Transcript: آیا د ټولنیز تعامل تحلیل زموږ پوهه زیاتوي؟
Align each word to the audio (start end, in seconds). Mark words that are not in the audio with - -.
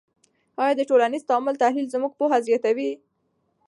آیا 0.61 0.73
د 0.77 0.81
ټولنیز 0.89 1.23
تعامل 1.29 1.55
تحلیل 1.63 1.87
زموږ 1.93 2.11
پوهه 2.19 2.37
زیاتوي؟ 2.47 2.91